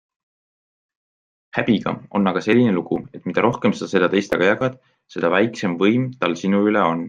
[1.57, 4.81] Häbiga on aga selline lugu, et mida rohkem sa seda teistega jagad,
[5.17, 6.99] seda väiksem võim tal sinu üle on.